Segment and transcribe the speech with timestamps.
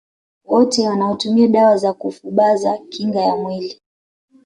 [0.45, 3.81] Wote wanaotumia dawa za kufubaza kinga ya mwili